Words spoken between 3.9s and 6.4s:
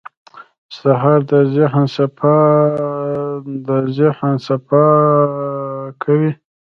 ذهن صفا کوي.